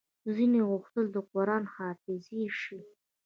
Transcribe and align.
ځينو 0.35 0.59
غوښتل 0.69 1.05
د 1.11 1.17
قران 1.31 1.63
حافظې 1.75 2.45
شي 2.61 2.79